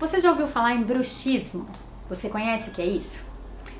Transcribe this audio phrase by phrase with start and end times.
[0.00, 1.68] Você já ouviu falar em bruxismo?
[2.08, 3.30] Você conhece o que é isso?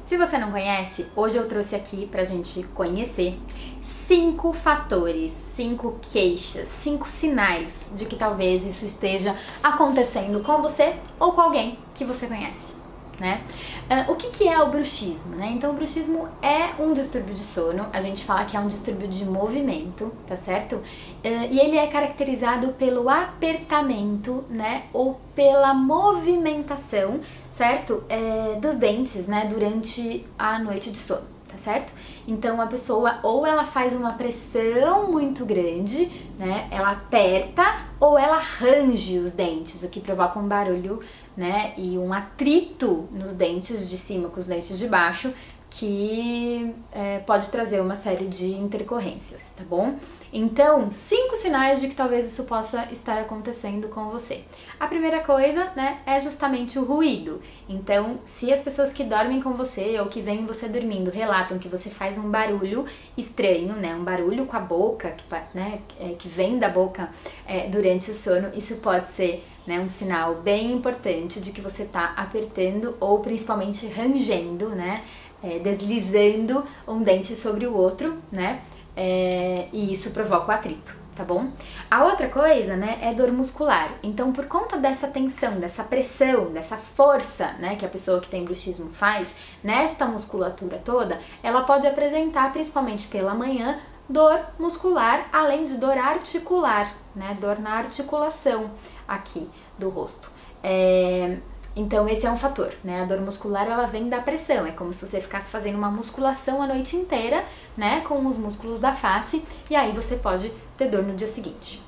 [0.04, 3.41] Se você não conhece, hoje eu trouxe aqui pra gente conhecer
[3.83, 11.32] cinco fatores, cinco queixas, cinco sinais de que talvez isso esteja acontecendo com você ou
[11.32, 12.80] com alguém que você conhece
[13.21, 13.43] né?
[13.89, 15.53] Uh, o que, que é o bruxismo, né?
[15.55, 19.07] Então, o bruxismo é um distúrbio de sono, a gente fala que é um distúrbio
[19.07, 20.77] de movimento, tá certo?
[20.77, 20.82] Uh,
[21.22, 24.85] e ele é caracterizado pelo apertamento, né?
[24.93, 28.03] Ou pela movimentação, certo?
[28.09, 29.46] É, dos dentes, né?
[29.46, 31.93] Durante a noite de sono, tá certo?
[32.26, 36.68] Então a pessoa ou ela faz uma pressão muito grande, né?
[36.70, 37.64] Ela aperta
[37.98, 41.00] ou ela range os dentes, o que provoca um barulho
[41.36, 41.72] né?
[41.76, 45.32] E um atrito nos dentes de cima com os dentes de baixo
[45.70, 49.96] que é, pode trazer uma série de intercorrências, tá bom?
[50.33, 54.43] Então, cinco sinais de que talvez isso possa estar acontecendo com você.
[54.79, 57.41] A primeira coisa, né, é justamente o ruído.
[57.69, 61.68] Então, se as pessoas que dormem com você ou que veem você dormindo relatam que
[61.68, 62.84] você faz um barulho
[63.16, 67.11] estranho, né, um barulho com a boca, que, né, é, que vem da boca
[67.47, 71.83] é, durante o sono, isso pode ser né, um sinal bem importante de que você
[71.83, 75.03] está apertando ou principalmente rangendo, né,
[75.43, 78.61] é, deslizando um dente sobre o outro, né,
[78.97, 81.51] é, e isso provoca o atrito, tá bom?
[81.91, 83.91] A outra coisa, né, é dor muscular.
[84.03, 88.45] Então, por conta dessa tensão, dessa pressão, dessa força, né, que a pessoa que tem
[88.45, 95.77] bruxismo faz nesta musculatura toda, ela pode apresentar, principalmente pela manhã, dor muscular, além de
[95.77, 98.71] dor articular, né, dor na articulação
[99.07, 100.31] aqui do rosto.
[100.63, 101.39] É,
[101.75, 103.03] então esse é um fator, né?
[103.03, 106.62] A dor muscular ela vem da pressão, é como se você ficasse fazendo uma musculação
[106.62, 107.45] a noite inteira,
[107.77, 111.83] né, com os músculos da face, e aí você pode ter dor no dia seguinte.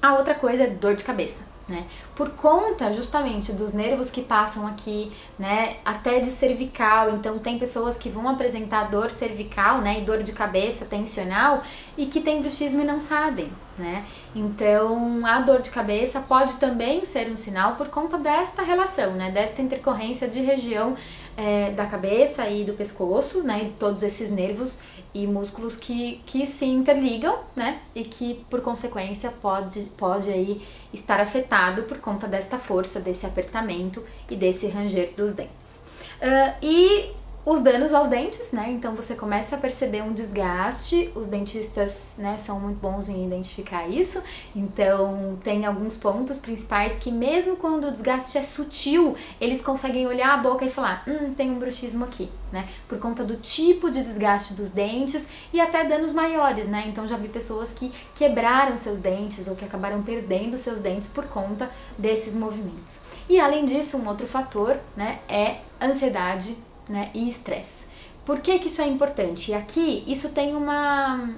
[0.00, 1.86] A outra coisa é dor de cabeça né?
[2.14, 7.98] Por conta justamente dos nervos que passam aqui, né, até de cervical, então tem pessoas
[7.98, 11.62] que vão apresentar dor cervical, né, e dor de cabeça tensional
[11.98, 14.04] e que tem bruxismo e não sabem, né?
[14.34, 19.32] Então, a dor de cabeça pode também ser um sinal por conta desta relação, né,
[19.32, 20.96] desta intercorrência de região
[21.36, 24.78] é, da cabeça e do pescoço, né, e todos esses nervos
[25.12, 31.20] e músculos que, que se interligam, né, e que por consequência pode, pode aí estar
[31.20, 35.86] afetado por conta desta força, desse apertamento e desse ranger dos dentes.
[36.20, 37.12] Uh, e
[37.44, 38.70] os danos aos dentes, né?
[38.70, 41.10] Então você começa a perceber um desgaste.
[41.14, 44.22] Os dentistas, né, são muito bons em identificar isso.
[44.56, 50.32] Então tem alguns pontos principais que mesmo quando o desgaste é sutil, eles conseguem olhar
[50.32, 52.66] a boca e falar: "Hum, tem um bruxismo aqui", né?
[52.88, 56.84] Por conta do tipo de desgaste dos dentes e até danos maiores, né?
[56.88, 61.26] Então já vi pessoas que quebraram seus dentes ou que acabaram perdendo seus dentes por
[61.26, 63.00] conta desses movimentos.
[63.28, 66.56] E além disso, um outro fator, né, é ansiedade
[66.88, 67.86] né, e estresse.
[68.24, 69.50] Por que, que isso é importante?
[69.50, 71.34] E aqui isso tem uma,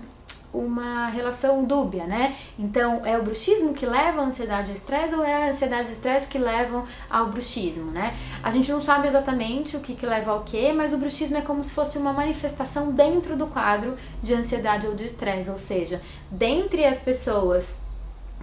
[0.54, 2.36] uma relação dúbia, né?
[2.56, 5.92] Então, é o bruxismo que leva à ansiedade e estresse ou é a ansiedade e
[5.92, 8.16] estresse que levam ao bruxismo, né?
[8.40, 11.40] A gente não sabe exatamente o que, que leva ao que, mas o bruxismo é
[11.40, 16.00] como se fosse uma manifestação dentro do quadro de ansiedade ou de estresse, ou seja,
[16.30, 17.78] dentre as pessoas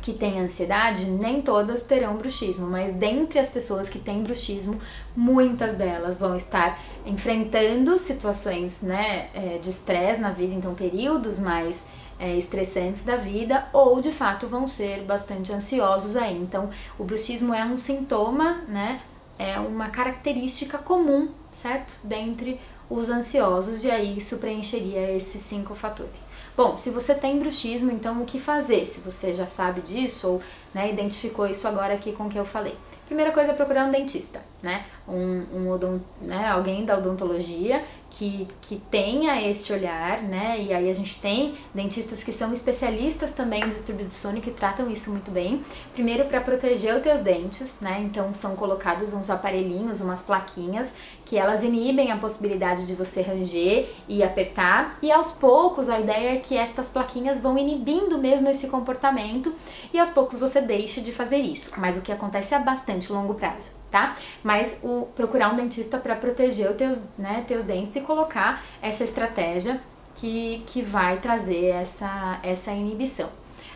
[0.03, 4.77] que têm ansiedade, nem todas terão bruxismo, mas dentre as pessoas que têm bruxismo,
[5.15, 11.87] muitas delas vão estar enfrentando situações né, é, de estresse na vida, então períodos mais
[12.19, 16.37] é, estressantes da vida, ou de fato vão ser bastante ansiosos aí.
[16.37, 18.99] Então, o bruxismo é um sintoma, né,
[19.39, 21.93] é uma característica comum, certo?
[22.03, 22.59] Dentre
[22.93, 26.29] os ansiosos, e aí isso preencheria esses cinco fatores.
[26.55, 28.85] Bom, se você tem bruxismo, então o que fazer?
[28.85, 30.41] Se você já sabe disso ou
[30.73, 32.75] né, identificou isso agora aqui com o que eu falei.
[33.07, 34.85] Primeira coisa é procurar um dentista, né?
[35.07, 36.47] Um, um né?
[36.47, 37.83] alguém da odontologia
[38.13, 40.61] que, que tenha este olhar, né?
[40.61, 44.51] E aí a gente tem dentistas que são especialistas também em distúrbio de sono que
[44.51, 45.63] tratam isso muito bem.
[45.93, 48.01] Primeiro para proteger os teus dentes, né?
[48.01, 50.93] Então são colocados uns aparelhinhos, umas plaquinhas
[51.25, 54.99] que elas inibem a possibilidade de você ranger e apertar.
[55.01, 59.53] E aos poucos a ideia é que estas plaquinhas vão inibindo mesmo esse comportamento
[59.91, 61.71] e aos poucos você deixe de fazer isso.
[61.77, 64.15] Mas o que acontece a bastante longo prazo, tá?
[64.43, 69.79] Mas o procurar um dentista para proteger os teus, né, teus dentes colocar essa estratégia
[70.15, 73.29] que, que vai trazer essa, essa inibição.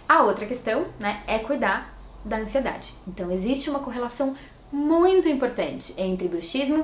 [0.09, 2.95] A outra questão né, é cuidar da ansiedade.
[3.07, 4.35] Então, existe uma correlação
[4.71, 6.83] muito importante entre bruxismo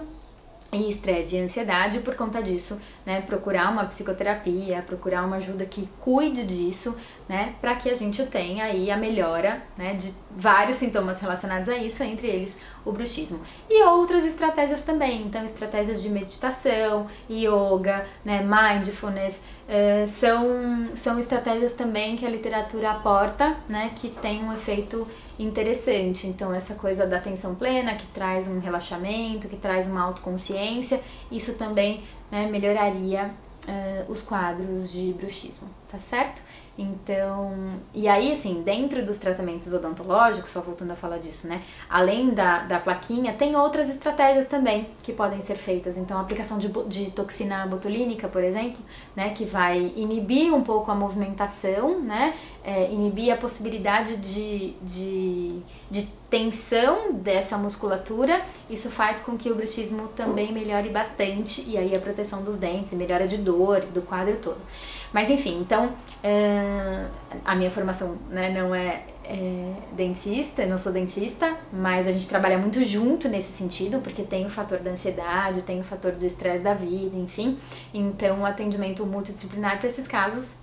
[0.72, 5.88] e estresse e ansiedade, por conta disso, né, procurar uma psicoterapia, procurar uma ajuda que
[6.00, 6.98] cuide disso,
[7.28, 11.78] né, para que a gente tenha aí a melhora, né, de vários sintomas relacionados a
[11.78, 13.40] isso, entre eles o bruxismo.
[13.70, 21.74] E outras estratégias também, então estratégias de meditação, yoga, né, mindfulness, uh, são, são estratégias
[21.74, 25.08] também que a literatura aporta, né, que tem um efeito
[25.40, 26.28] interessante.
[26.28, 31.02] Então, essa coisa da atenção plena, que traz um relaxamento, que traz uma autoconsciência,
[31.32, 32.04] isso também
[32.34, 33.30] né, melhoraria
[33.68, 36.42] uh, os quadros de bruxismo, tá certo?
[36.76, 41.62] Então, e aí, assim, dentro dos tratamentos odontológicos, só voltando a falar disso, né?
[41.88, 46.00] Além da, da plaquinha, tem outras estratégias também que podem ser feitas.
[46.00, 48.82] Então, a aplicação de, de toxina botulínica, por exemplo,
[49.16, 49.36] né?
[49.36, 52.34] Que vai inibir um pouco a movimentação, né?
[52.64, 55.60] É, inibir a possibilidade de, de,
[55.92, 58.42] de tensão dessa musculatura.
[58.68, 61.64] Isso faz com que o bruxismo também melhore bastante.
[61.70, 64.58] E aí, a proteção dos dentes, melhora de dor, do quadro todo.
[65.14, 67.10] Mas enfim, então uh,
[67.44, 72.28] a minha formação né, não é, é, dentista, eu não sou dentista, mas a gente
[72.28, 76.26] trabalha muito junto nesse sentido, porque tem o fator da ansiedade, tem o fator do
[76.26, 77.58] estresse da vida, enfim.
[77.94, 80.60] Então o atendimento multidisciplinar para esses casos,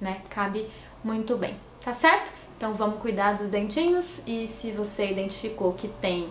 [0.00, 0.68] né, cabe
[1.02, 2.32] muito bem, tá certo?
[2.56, 6.28] Então vamos cuidar dos dentinhos e se você identificou que tem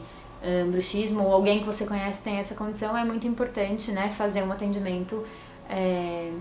[0.69, 4.51] bruxismo ou alguém que você conhece tem essa condição, é muito importante, né, fazer um
[4.51, 5.25] atendimento
[5.69, 6.31] é,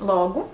[0.00, 0.48] logo,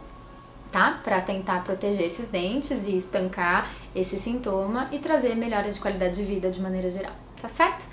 [0.70, 1.00] tá?
[1.02, 6.22] Para tentar proteger esses dentes e estancar esse sintoma e trazer melhora de qualidade de
[6.22, 7.84] vida de maneira geral, tá certo?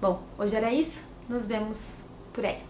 [0.00, 1.16] Bom, hoje era isso.
[1.28, 2.66] Nos vemos por aí.